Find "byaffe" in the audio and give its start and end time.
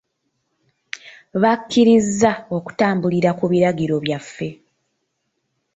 4.05-4.49